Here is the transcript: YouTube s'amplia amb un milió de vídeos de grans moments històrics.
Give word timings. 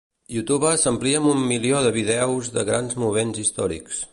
YouTube 0.35 0.69
s'amplia 0.83 1.19
amb 1.19 1.29
un 1.33 1.43
milió 1.51 1.81
de 1.89 1.91
vídeos 1.99 2.51
de 2.57 2.67
grans 2.71 2.99
moments 3.05 3.45
històrics. 3.45 4.05